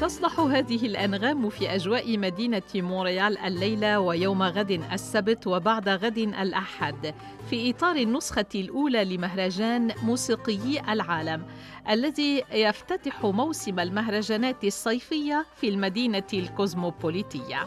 تصدح 0.00 0.40
هذه 0.40 0.86
الأنغام 0.86 1.50
في 1.50 1.74
أجواء 1.74 2.18
مدينة 2.18 2.62
مونريال 2.74 3.38
الليلة 3.38 4.00
ويوم 4.00 4.42
غد 4.42 4.70
السبت 4.92 5.46
وبعد 5.46 5.88
غد 5.88 6.18
الأحد 6.18 7.14
في 7.50 7.70
إطار 7.70 7.96
النسخة 7.96 8.46
الأولى 8.54 9.04
لمهرجان 9.04 9.92
موسيقيي 10.02 10.92
العالم 10.92 11.46
الذي 11.90 12.44
يفتتح 12.52 13.24
موسم 13.24 13.80
المهرجانات 13.80 14.64
الصيفية 14.64 15.46
في 15.56 15.68
المدينة 15.68 16.26
الكوزموبوليتية. 16.34 17.66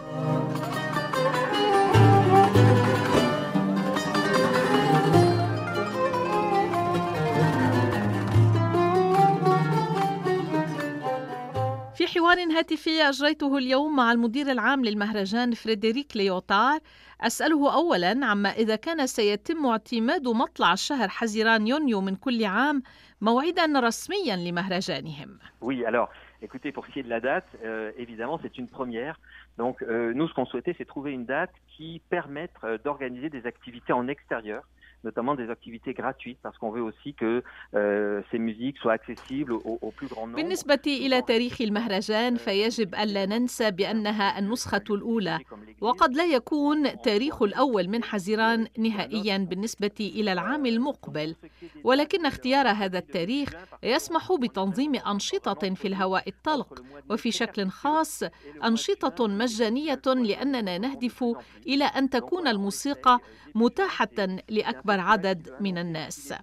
حوار 12.15 12.37
هاتفي 12.39 13.01
أجريته 13.01 13.57
اليوم 13.57 13.95
مع 13.95 14.11
المدير 14.11 14.51
العام 14.51 14.85
للمهرجان 14.85 15.51
فريدريك 15.53 16.17
ليوتار 16.17 16.79
أسأله 17.21 17.75
أولا 17.75 18.25
عما 18.25 18.49
إذا 18.49 18.75
كان 18.75 19.07
سيتم 19.07 19.65
اعتماد 19.65 20.27
مطلع 20.27 20.73
الشهر 20.73 21.09
حزيران 21.09 21.67
يونيو 21.67 22.01
من 22.01 22.15
كل 22.15 22.45
عام 22.45 22.83
موعدا 23.21 23.79
رسميا 23.79 24.35
لمهرجانهم. 24.35 25.39
Oui, 25.61 25.85
alors, 25.85 26.09
écoutez, 26.41 26.71
pour 26.71 26.85
ce 26.85 26.91
qui 26.91 26.99
est 26.99 27.03
de 27.03 27.09
la 27.09 27.21
date, 27.21 27.47
euh, 27.63 27.91
évidemment, 27.97 28.39
c'est 28.43 28.57
une 28.57 28.67
première. 28.67 29.19
Donc, 29.57 29.81
euh, 29.81 30.13
nous, 30.13 30.27
ce 30.27 30.33
qu'on 30.33 30.45
souhaitait, 30.45 30.75
c'est 30.77 30.85
trouver 30.85 31.11
une 31.11 31.25
date 31.25 31.53
qui 31.77 32.01
permette 32.09 32.57
euh, 32.63 32.77
d'organiser 32.83 33.29
des 33.29 33.45
activités 33.45 33.93
en 33.93 34.07
extérieur 34.07 34.63
notamment 35.03 35.35
des 35.35 35.49
activités 35.49 35.93
gratuites 35.93 36.39
parce 36.43 36.57
qu'on 36.57 36.71
veut 36.71 36.81
aussi 36.81 37.13
que 37.13 37.43
euh, 37.75 38.21
ces 38.31 38.39
musiques 38.39 38.77
soient 38.77 38.93
accessibles 38.93 39.53
au, 39.53 39.79
au 39.81 39.91
plus 39.91 40.07
grand 40.07 40.27
nombre. 40.27 40.35
بالنسبة 40.41 40.81
إلى 40.87 41.21
تاريخ 41.21 41.61
المهرجان 41.61 42.35
فيجب 42.37 42.95
ألا 42.95 43.25
ننسى 43.25 43.71
بأنها 43.71 44.39
النسخة 44.39 44.83
الأولى. 44.89 45.39
وقد 45.81 46.13
لا 46.15 46.25
يكون 46.25 47.01
تاريخ 47.01 47.41
الأول 47.41 47.87
من 47.87 48.03
حزيران 48.03 48.67
نهائيا 48.77 49.37
بالنسبة 49.37 49.91
إلى 49.99 50.33
العام 50.33 50.65
المقبل. 50.65 51.35
ولكن 51.83 52.25
اختيار 52.25 52.67
هذا 52.67 52.97
التاريخ 52.97 53.49
يسمح 53.83 54.31
بتنظيم 54.31 54.95
أنشطة 54.95 55.73
في 55.75 55.87
الهواء 55.87 56.29
الطلق. 56.29 56.83
وفي 57.09 57.31
شكل 57.31 57.67
خاص 57.69 58.23
أنشطة 58.63 59.27
مجانية 59.27 60.01
لأننا 60.05 60.77
نهدف 60.77 61.25
إلى 61.67 61.83
أن 61.85 62.09
تكون 62.09 62.47
الموسيقى 62.47 63.19
متاحة 63.55 64.17
لأكبر 64.49 64.90
عدد 64.99 65.55
من 65.59 65.77
الناس. 65.77 66.33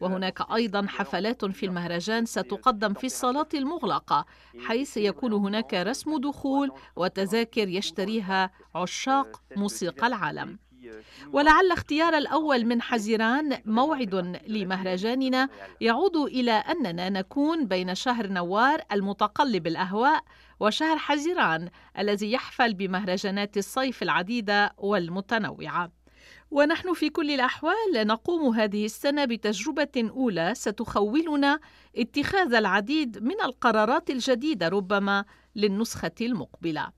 وهناك 0.00 0.50
أيضا 0.50 0.86
حفلات 0.88 1.44
في 1.44 1.66
المهرجان 1.66 2.26
ستقدم 2.26 2.94
في 2.94 3.06
الصالات 3.06 3.54
المغلقة 3.54 4.26
حيث 4.66 4.96
يكون 4.96 5.32
هناك 5.32 5.74
رسم 5.74 6.16
دخول 6.20 6.72
وتذاكر 6.96 7.68
يشتريها 7.68 8.50
عشاق 8.74 9.42
موسيقى 9.56 10.06
العالم. 10.06 10.58
ولعل 11.32 11.72
اختيار 11.72 12.18
الأول 12.18 12.66
من 12.66 12.82
حزيران 12.82 13.58
موعد 13.64 14.40
لمهرجاننا 14.46 15.48
يعود 15.80 16.16
إلى 16.16 16.52
أننا 16.52 17.08
نكون 17.08 17.66
بين 17.66 17.94
شهر 17.94 18.26
نوار 18.26 18.80
المتقلب 18.92 19.66
الأهواء 19.66 20.24
وشهر 20.60 20.98
حزيران 20.98 21.68
الذي 21.98 22.32
يحفل 22.32 22.74
بمهرجانات 22.74 23.56
الصيف 23.56 24.02
العديدة 24.02 24.72
والمتنوعة. 24.78 25.90
ونحن 26.54 26.92
في 26.92 27.10
كل 27.10 27.30
الأحوال 27.30 27.92
نقوم 27.94 28.54
هذه 28.54 28.84
السنة 28.84 29.24
بتجربة 29.24 30.10
أولى 30.10 30.52
ستخولنا 30.54 31.60
اتخاذ 31.96 32.54
العديد 32.54 33.22
من 33.22 33.40
القرارات 33.44 34.10
الجديدة 34.10 34.68
ربما 34.68 35.24
للنسخة 35.56 36.12
المقبلة. 36.20 36.92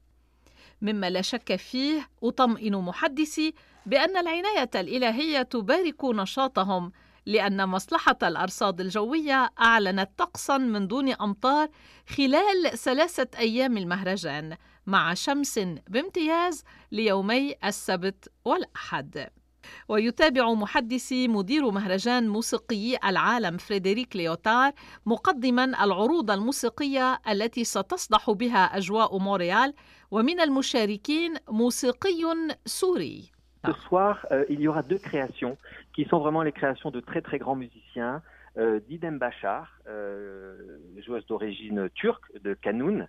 مما 0.83 1.11
لا 1.11 1.23
شك 1.23 1.57
فيه 1.57 2.09
أطمئن 2.23 2.77
محدثي 2.77 3.55
بأن 3.87 4.17
العناية 4.17 4.71
الإلهية 4.75 5.43
تبارك 5.43 6.05
نشاطهم 6.05 6.93
لأن 7.27 7.69
مصلحة 7.69 8.19
الأرصاد 8.23 8.81
الجوية 8.81 9.51
أعلنت 9.61 10.11
طقسا 10.17 10.59
من 10.59 10.87
دون 10.87 11.13
أمطار 11.13 11.69
خلال 12.09 12.79
ثلاثة 12.79 13.39
أيام 13.39 13.77
المهرجان 13.77 14.57
مع 14.87 15.15
شمس 15.15 15.59
بامتياز 15.89 16.65
ليومي 16.93 17.55
السبت 17.65 18.29
والأحد. 18.45 19.29
ويتابع 19.90 20.54
محدثي 20.54 21.28
مدير 21.28 21.72
مهرجان 21.72 22.28
موسيقي 22.28 22.98
العالم 23.10 23.58
فريدريك 23.58 24.16
ليوتار 24.16 24.72
مقدما 25.06 25.64
العروض 25.64 26.32
الموسيقية 26.32 27.20
التي 27.30 27.64
ستصدح 27.64 28.32
بها 28.32 28.78
أجواء 28.78 29.18
مونريال 29.18 29.74
ومن 30.12 30.40
المشاركين 30.40 31.34
موسيقي 31.50 32.24
سوري 32.66 33.32
Ce 33.64 33.74
soir, 33.88 34.26
euh, 34.32 34.44
il 34.50 34.60
y 34.60 34.68
aura 34.68 34.82
deux 34.82 34.98
créations 34.98 35.56
qui 35.94 36.06
sont 36.06 36.18
vraiment 36.18 36.42
les 36.42 36.52
créations 36.52 36.90
de 36.90 37.00
très 37.00 37.22
très 37.22 37.38
grands 37.38 37.56
musiciens. 37.56 38.24
Euh, 38.58 38.80
Didem 38.88 39.20
Bachar, 39.20 39.68
euh, 39.88 40.80
joueuse 41.06 41.26
d'origine 41.28 41.88
turque 41.94 42.26
de 42.44 42.56
Kanoun, 42.56 43.08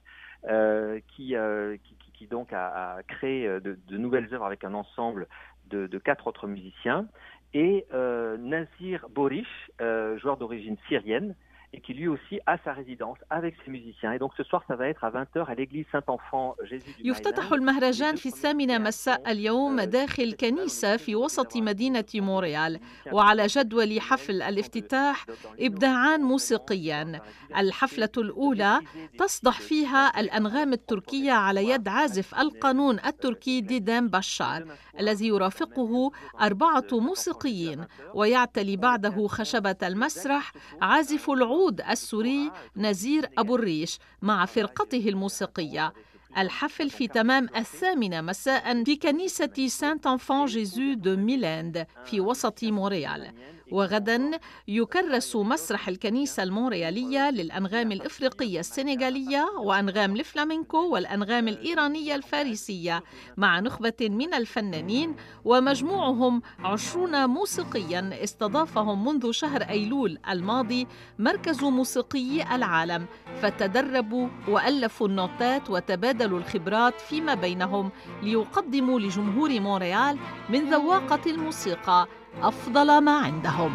euh, 0.51 1.01
qui, 1.09 1.37
euh, 1.37 1.77
qui, 1.83 1.97
qui, 2.13 2.27
donc 2.27 2.53
a, 2.53 2.97
a 2.97 3.03
créé 3.03 3.49
de, 3.61 3.79
de, 3.89 3.97
nouvelles 3.97 4.29
œuvres 4.33 4.45
avec 4.45 4.63
un 4.63 4.75
ensemble 4.75 5.27
de, 5.70 5.98
quatre 5.98 6.28
autres 6.28 6.48
musiciens, 6.48 7.08
et 7.54 7.86
euh, 7.94 8.38
Nazir 8.38 9.08
Borish, 9.10 9.72
euh, 9.82 10.18
joueur 10.20 10.38
d'origine 10.38 10.78
syrienne, 10.88 11.36
et 11.74 11.82
qui 11.82 11.94
lui 11.94 12.08
aussi 12.08 12.40
a 12.46 12.58
sa 12.66 12.72
résidence 12.74 13.18
avec 13.30 13.56
ses 13.64 13.72
musiciens. 13.72 14.12
Et 14.14 14.20
donc 14.20 14.32
ce 14.38 14.44
soir, 14.44 14.64
ça 14.70 14.76
va 14.76 14.88
être 14.88 15.04
à 15.04 15.12
20h 15.12 15.46
à 15.48 15.56
l'église 15.56 15.86
Saint-Enfant 15.92 16.56
Jésus 16.64 16.94
du 16.98 17.08
يفتتح 17.10 17.52
المهرجان 17.52 18.16
في 18.16 18.26
الثامنة 18.26 18.78
مساء 18.78 19.32
اليوم 19.32 19.82
داخل 19.82 20.34
كنيسة 20.34 20.98
في 20.98 21.16
وسط 21.16 21.58
مدينة 21.58 22.06
مونريال. 22.16 22.80
وعلى 23.12 23.48
جدول 23.48 24.02
حفل 24.02 24.42
الافتتاح 24.42 25.26
إبداعان 25.60 26.22
موسيقيان 26.22 27.20
الحفلة 27.58 28.10
الأولى 28.18 28.82
تصدح 29.18 29.62
فيها 29.62 30.20
الأنغام 30.20 30.74
التركية 30.74 31.32
على 31.32 31.70
يد 31.70 31.88
عازف 31.88 32.36
القانون 32.36 33.00
التركي 33.06 33.62
ديدام 33.62 34.08
بشار 34.08 34.66
الذي 35.00 35.28
يرافقه 35.28 36.12
أربعة 36.42 36.88
موسيقيين. 36.92 37.86
ويعتلي 38.14 38.78
بعده 38.78 39.28
خشبة 39.28 39.76
المسرح 39.84 40.52
عازف 40.82 41.30
العود 41.30 41.57
العود 41.58 41.82
السوري 41.82 42.52
نزير 42.76 43.30
أبو 43.38 43.56
الريش 43.56 44.00
مع 44.22 44.46
فرقته 44.46 45.10
الموسيقية. 45.10 45.94
الحفل 46.38 46.90
في 46.90 47.08
تمام 47.08 47.50
الثامنة 47.56 48.22
مساء 48.22 48.84
في 48.84 48.96
كنيسة 48.96 49.68
Saint-Enfant-Jésus 49.68 50.94
du 50.94 51.16
Mile 51.16 51.57
End 51.57 51.88
في 52.06 52.22
وسط 52.22 52.64
مونريال. 52.64 53.34
وغدا 53.72 54.32
يكرس 54.68 55.36
مسرح 55.36 55.88
الكنيسة 55.88 56.44
المونريالية 56.44 57.30
للأنغام 57.30 57.92
الإفريقية 57.92 58.60
السنغالية 58.60 59.46
وأنغام 59.58 60.16
الفلامينكو 60.16 60.90
والأنغام 60.90 61.48
الإيرانية 61.48 62.16
الفارسية 62.16 63.04
مع 63.38 63.60
نخبة 63.60 63.94
من 64.02 64.34
الفنانين 64.34 65.16
ومجموعهم 65.46 66.42
عشرون 66.60 67.26
موسيقيا 67.26 68.24
استضافهم 68.24 69.06
منذ 69.06 69.32
شهر 69.32 69.62
أيلول 69.62 70.20
الماضي 70.30 70.88
مركز 71.20 71.64
موسيقي 71.64 72.56
العالم 72.56 73.06
فتدربوا 73.42 74.28
وألفوا 74.48 75.08
النوتات 75.08 75.70
وتبادلوا 75.70 76.40
الخبرات 76.40 77.02
فيما 77.02 77.34
بينهم 77.34 77.92
ليقدموا 78.24 79.00
لجمهور 79.00 79.60
مونريال 79.60 80.18
من 80.50 80.70
ذواقة 80.70 81.32
الموسيقى 81.32 82.08
أفضل 82.43 82.99
ما 82.99 83.19
عندهم. 83.19 83.73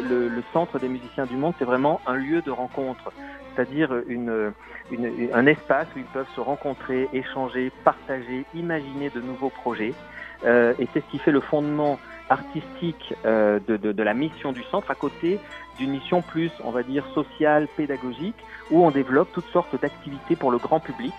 Le, 0.00 0.28
le, 0.28 0.42
centre 0.52 0.78
des 0.78 0.88
musiciens 0.88 1.26
du 1.26 1.36
monde, 1.36 1.54
c'est 1.58 1.64
vraiment 1.64 2.00
un 2.06 2.14
lieu 2.14 2.42
de 2.42 2.50
rencontre, 2.50 3.12
c'est-à-dire 3.55 3.91
un 5.33 5.45
espace 5.45 5.87
où 5.95 5.99
ils 5.99 6.05
peuvent 6.05 6.29
se 6.35 6.41
rencontrer, 6.41 7.09
échanger, 7.13 7.71
partager, 7.83 8.45
imaginer 8.53 9.09
de 9.09 9.21
nouveaux 9.21 9.49
projets. 9.49 9.93
Euh, 10.43 10.73
et 10.79 10.87
c'est 10.93 11.01
ce 11.01 11.11
qui 11.11 11.19
fait 11.19 11.31
le 11.31 11.41
fondement 11.41 11.99
artistique 12.29 13.13
euh, 13.25 13.59
de, 13.67 14.03
la 14.03 14.13
mission 14.13 14.53
du 14.53 14.63
centre 14.63 14.89
à 14.89 14.95
côté 14.95 15.39
d'une 15.77 15.91
mission 15.91 16.21
plus, 16.21 16.51
on 16.63 16.71
va 16.71 16.83
dire, 16.83 17.05
sociale, 17.13 17.67
pédagogique, 17.75 18.37
où 18.69 18.85
on 18.85 18.91
développe 18.91 19.31
toutes 19.33 19.49
sortes 19.49 19.79
d'activités 19.79 20.35
pour 20.35 20.51
le 20.51 20.57
grand 20.57 20.79
public 20.79 21.13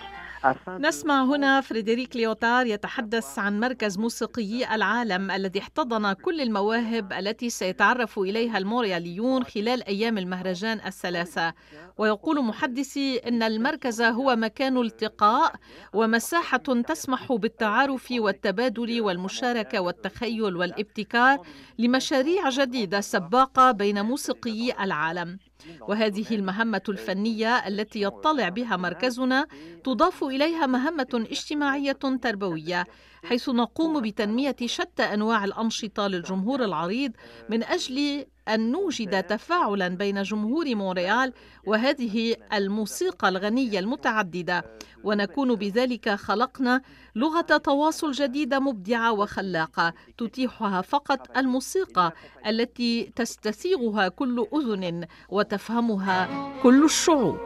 نسمع 0.79 1.23
هنا 1.23 1.61
فريدريك 1.61 2.15
ليوتار 2.15 2.65
يتحدث 2.65 3.39
عن 3.39 3.59
مركز 3.59 3.97
موسيقيي 3.97 4.75
العالم 4.75 5.31
الذي 5.31 5.59
احتضن 5.59 6.13
كل 6.13 6.41
المواهب 6.41 7.13
التي 7.13 7.49
سيتعرف 7.49 8.19
إليها 8.19 8.57
المورياليون 8.57 9.43
خلال 9.43 9.87
أيام 9.87 10.17
المهرجان 10.17 10.81
الثلاثة. 10.85 11.53
ويقول 11.97 12.43
محدثي 12.43 13.17
إن 13.17 13.43
المركز 13.43 14.01
هو 14.01 14.35
مكان 14.35 14.77
التقاء 14.77 15.53
ومساحة 15.93 16.57
تسمح 16.57 17.33
بالتعارف 17.33 18.07
والتبادل 18.11 19.01
والمشاركة 19.01 19.79
والتخيل 19.79 20.55
والابتكار 20.55 21.37
لمشاريع 21.79 22.49
جديدة 22.49 23.01
سباقة 23.01 23.71
بين 23.71 24.01
موسيقيي 24.01 24.83
العالم. 24.83 25.37
وهذه 25.81 26.25
المهمة 26.31 26.81
الفنية 26.89 27.67
التي 27.67 28.01
يطلع 28.01 28.49
بها 28.49 28.77
مركزنا 28.77 29.47
تضاف 29.83 30.23
إليها 30.23 30.65
مهمة 30.65 31.25
اجتماعية 31.31 31.91
تربوية 31.91 32.85
حيث 33.23 33.49
نقوم 33.49 34.01
بتنمية 34.01 34.55
شتى 34.65 35.03
أنواع 35.03 35.45
الأنشطة 35.45 36.07
للجمهور 36.07 36.63
العريض 36.63 37.11
من 37.49 37.63
أجل 37.63 38.25
أن 38.47 38.71
نوجد 38.71 39.23
تفاعلا 39.23 39.87
بين 39.87 40.21
جمهور 40.21 40.75
مونريال 40.75 41.33
وهذه 41.65 42.35
الموسيقى 42.53 43.29
الغنية 43.29 43.79
المتعددة 43.79 44.63
ونكون 45.03 45.55
بذلك 45.55 46.09
خلقنا 46.09 46.81
لغة 47.15 47.41
تواصل 47.41 48.11
جديدة 48.11 48.59
مبدعة 48.59 49.11
وخلاقة 49.11 49.93
تتيحها 50.17 50.81
فقط 50.81 51.37
الموسيقى 51.37 52.13
التي 52.47 53.11
تستسيغها 53.15 54.07
كل 54.07 54.47
أذن 54.53 55.07
وتفهمها 55.29 56.51
كل 56.63 56.85
الشعوب. 56.85 57.37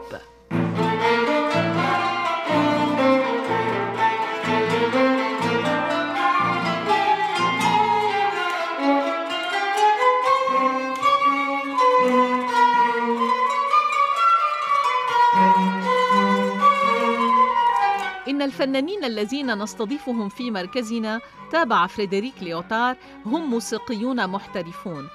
الفنانين 18.68 19.04
الذين 19.04 19.64
نستضيفهم 19.64 20.30
في 20.30 20.52
مركزنا 20.52 21.22
تابع 21.52 21.88
فريدريك 21.88 22.34
ليوتار 22.42 22.96
هم 23.26 23.50
موسيقيون 23.50 24.28
محترفون. 24.28 25.08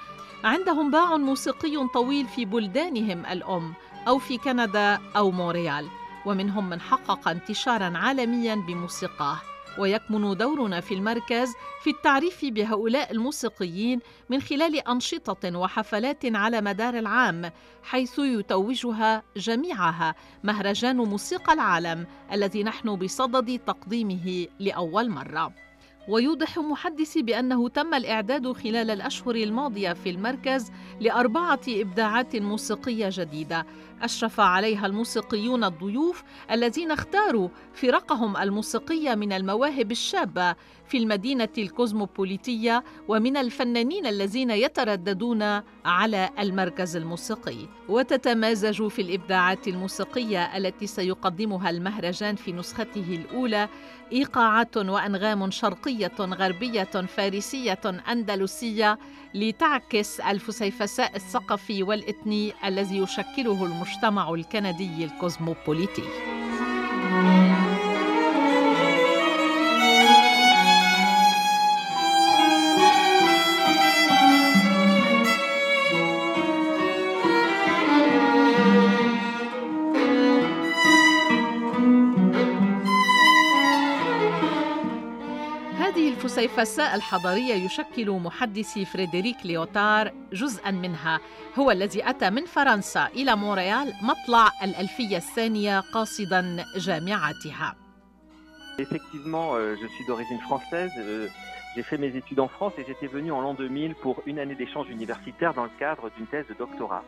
عندهم 0.43 0.91
باع 0.91 1.17
موسيقي 1.17 1.87
طويل 1.93 2.27
في 2.27 2.45
بلدانهم 2.45 3.25
الأم 3.25 3.73
أو 4.07 4.19
في 4.19 4.37
كندا 4.37 4.99
أو 5.15 5.31
مونريال 5.31 5.87
ومنهم 6.25 6.69
من 6.69 6.81
حقق 6.81 7.27
انتشارا 7.27 7.97
عالميا 7.97 8.55
بموسيقاه. 8.55 9.37
ويكمن 9.79 10.37
دورنا 10.37 10.79
في 10.79 10.93
المركز 10.93 11.53
في 11.83 11.89
التعريف 11.89 12.45
بهؤلاء 12.45 13.11
الموسيقيين 13.11 13.99
من 14.29 14.41
خلال 14.41 14.87
أنشطة 14.87 15.57
وحفلات 15.57 16.25
على 16.25 16.61
مدار 16.61 16.93
العام 16.93 17.51
حيث 17.83 18.19
يتوجها 18.19 19.23
جميعها 19.37 20.15
مهرجان 20.43 20.97
موسيقى 20.97 21.53
العالم 21.53 22.07
الذي 22.31 22.63
نحن 22.63 22.95
بصدد 22.95 23.59
تقديمه 23.67 24.47
لأول 24.59 25.09
مرة. 25.09 25.53
ويوضح 26.07 26.59
محدثي 26.59 27.21
بأنه 27.21 27.69
تم 27.69 27.93
الإعداد 27.93 28.51
خلال 28.51 28.91
الأشهر 28.91 29.35
الماضية 29.35 29.93
في 29.93 30.09
المركز 30.09 30.71
لأربعة 30.99 31.59
إبداعات 31.67 32.35
موسيقية 32.35 33.09
جديدة. 33.11 33.65
أشرف 34.01 34.39
عليها 34.39 34.85
الموسيقيون 34.85 35.63
الضيوف 35.63 36.23
الذين 36.51 36.91
اختاروا 36.91 37.49
فرقهم 37.73 38.37
الموسيقية 38.37 39.15
من 39.15 39.33
المواهب 39.33 39.91
الشابة 39.91 40.55
في 40.93 40.99
المدينة 40.99 41.49
الكوزموبوليتية 41.57 42.83
ومن 43.07 43.37
الفنانين 43.37 44.05
الذين 44.05 44.51
يترددون 44.51 45.41
على 45.85 46.29
المركز 46.39 46.95
الموسيقي 46.95 47.57
وتتمازج 47.89 48.87
في 48.87 49.01
الإبداعات 49.01 49.67
الموسيقية 49.67 50.57
التي 50.57 50.87
سيقدمها 50.87 51.69
المهرجان 51.69 52.35
في 52.35 52.51
نسخته 52.51 53.05
الأولى 53.25 53.69
إيقاعات 54.11 54.77
وأنغام 54.77 55.51
شرقية 55.51 56.11
غربية 56.19 56.83
فارسية 56.83 58.01
أندلسية 58.09 58.99
لتعكس 59.33 60.19
الفسيفساء 60.19 61.15
الثقافي 61.15 61.83
والإثني 61.83 62.53
الذي 62.65 62.97
يشكله 62.97 63.65
المجتمع 63.65 64.33
الكندي 64.33 65.05
الكوزموبوليتي. 65.05 66.03
الفسيفساء 86.52 86.94
الحضارية 86.94 87.54
يشكل 87.54 88.10
محدثي 88.10 88.84
فريدريك 88.84 89.36
ليوتار 89.44 90.12
جزءا 90.32 90.70
منها 90.70 91.20
هو 91.58 91.70
الذي 91.70 92.10
أتى 92.10 92.30
من 92.30 92.44
فرنسا 92.44 93.06
إلى 93.06 93.36
مونريال 93.36 93.92
مطلع 94.02 94.50
الألفية 94.64 95.16
الثانية 95.16 95.80
قاصدا 95.80 96.64
جامعتها 96.76 97.76
Effectivement, 98.78 99.54
euh, 99.54 99.74
je 99.82 99.86
suis 99.94 100.04
d'origine 100.06 100.40
française. 100.48 100.92
Euh, 100.98 101.26
j'ai 101.74 101.82
fait 101.82 101.98
mes 101.98 102.14
études 102.16 102.40
en 102.40 102.48
France 102.48 102.74
et 102.78 102.84
j'étais 102.86 103.06
venu 103.06 103.32
en 103.32 103.40
l'an 103.40 103.54
2000 103.54 103.94
pour 103.94 104.22
une 104.26 104.38
année 104.38 104.54
d'échange 104.54 104.90
universitaire 104.90 105.54
dans 105.54 105.64
le 105.64 105.74
cadre 105.78 106.10
d'une 106.16 106.26
thèse 106.26 106.46
de 106.48 106.54
doctorat 106.54 107.04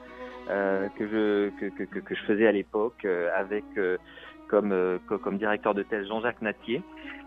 euh, 0.48 0.88
que, 0.96 1.06
je, 1.06 1.50
que, 1.60 1.84
que, 1.84 1.98
que, 1.98 2.14
je 2.14 2.22
faisais 2.22 2.46
à 2.46 2.52
l'époque 2.52 3.04
euh, 3.04 3.28
avec 3.36 3.64
euh, 3.76 3.98
comme, 4.49 4.71
euh, 4.71 4.97
comme 5.23 5.37
directeur 5.37 5.73
de 5.73 5.83
thèse 5.83 6.07
Jean-Jacques 6.07 6.41
Nattiez. 6.41 6.81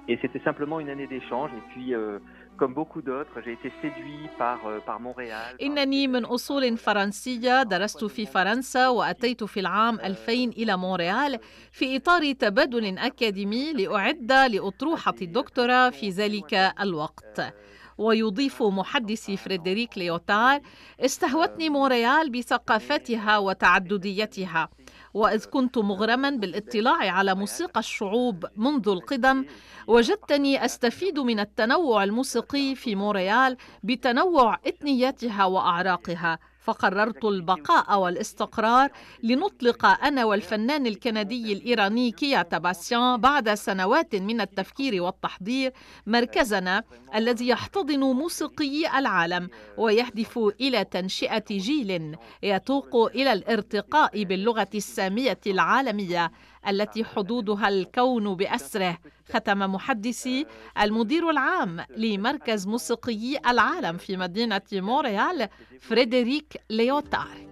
Et 0.08 0.18
c'était 0.22 0.40
simplement 0.40 0.80
une 0.80 0.88
année 0.88 1.06
d'échange. 1.06 1.50
Et 1.58 1.62
puis, 1.70 1.94
euh, 1.94 2.18
comme 2.56 2.72
beaucoup 2.72 3.02
d'autres, 3.02 3.36
j'ai 3.44 3.52
été 3.52 3.70
séduit 3.82 4.24
par, 4.38 4.58
euh, 4.66 4.80
par 4.80 5.00
Montréal. 5.00 5.56
إنني 5.62 6.08
من 6.08 6.24
أصول 6.24 6.76
فرنسية 6.76 7.62
درست 7.62 8.04
في 8.04 8.26
فرنسا 8.26 8.88
وأتيت 8.88 9.44
في 9.44 9.60
العام 9.60 10.00
2000 10.00 10.48
إلى 10.48 10.76
مونريال 10.76 11.38
في 11.72 11.96
إطار 11.96 12.32
تبادل 12.32 12.98
أكاديمي 12.98 13.72
لأعد 13.72 14.32
لأطروحة 14.32 15.14
الدكتوراه 15.22 15.90
في 15.90 16.10
ذلك 16.10 16.54
الوقت. 16.80 17.54
ويضيف 17.98 18.62
محدثي 18.62 19.36
فريدريك 19.36 19.98
ليوتار 19.98 20.60
استهوتني 21.00 21.70
مونريال 21.70 22.30
بثقافتها 22.30 23.38
وتعدديتها 23.38 24.68
وإذ 25.18 25.44
كنت 25.44 25.78
مغرما 25.78 26.30
بالاطلاع 26.30 27.10
على 27.10 27.34
موسيقى 27.34 27.80
الشعوب 27.80 28.44
منذ 28.56 28.88
القدم 28.88 29.44
وجدتني 29.87 30.64
أستفيد 30.64 31.18
من 31.18 31.40
التنوع 31.40 32.04
الموسيقي 32.04 32.75
في 32.75 32.94
مونريال 32.94 33.56
بتنوع 33.82 34.58
إثنياتها 34.68 35.44
وأعراقها. 35.44 36.38
فقررت 36.68 37.25
البقاء 37.25 37.98
والاستقرار 37.98 38.90
لنطلق 39.22 39.87
أنا 39.87 40.25
والفنان 40.25 40.87
الكندي 40.87 41.52
الإيراني 41.52 42.10
كيا 42.10 42.42
تاباسيان 42.42 43.16
بعد 43.16 43.54
سنوات 43.54 44.14
من 44.14 44.40
التفكير 44.40 45.02
والتحضير 45.02 45.72
مركزنا 46.06 46.84
الذي 47.14 47.48
يحتضن 47.48 48.00
موسيقيي 48.00 48.98
العالم 48.98 49.48
ويهدف 49.76 50.38
إلى 50.60 50.84
تنشئة 50.84 51.44
جيل 51.50 52.16
يتوق 52.42 52.96
إلى 53.14 53.32
الارتقاء 53.32 54.25
باللغة 54.25 54.68
السامية 54.75 55.40
العالمية 55.46 56.32
التي 56.68 57.04
حدودها 57.04 57.68
الكون 57.68 58.34
بأسره 58.34 58.98
ختم 59.32 59.58
محدثي 59.58 60.46
المدير 60.82 61.30
العام 61.30 61.84
لمركز 61.96 62.66
موسيقيي 62.66 63.38
العالم 63.46 63.96
في 63.96 64.16
مدينة 64.16 64.62
مونريال 64.72 65.48
فريدريك 65.80 66.60
ليوتار. 66.70 67.48